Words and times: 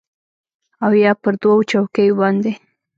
او 0.83 0.91
یا 1.03 1.11
پر 1.21 1.33
دوو 1.41 1.67
چوکیو 1.71 2.17
باندې 2.21 2.51